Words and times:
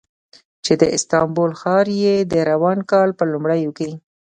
چې 0.65 0.73
د 0.81 0.83
استانبول 0.95 1.51
ښار 1.59 1.85
یې 2.03 2.15
د 2.31 2.33
روان 2.51 2.79
کال 2.91 3.09
په 3.17 3.23
لومړیو 3.31 3.71
کې 3.77 3.89